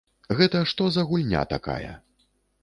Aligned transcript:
Гэта 0.37 0.61
што 0.71 0.87
за 0.95 1.05
гульня 1.11 1.43
такая? 1.53 1.93